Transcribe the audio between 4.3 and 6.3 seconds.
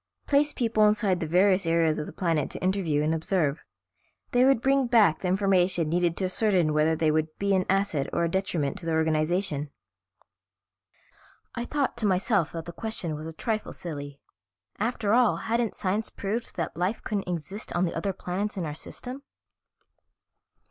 They would bring back the information needed to